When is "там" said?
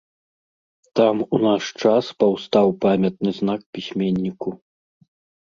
0.99-1.15